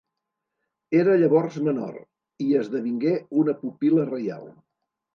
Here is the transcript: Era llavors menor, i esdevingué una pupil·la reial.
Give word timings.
Era 0.99 1.17
llavors 1.25 1.59
menor, 1.69 2.01
i 2.49 2.51
esdevingué 2.65 3.15
una 3.45 3.59
pupil·la 3.63 4.11
reial. 4.13 4.53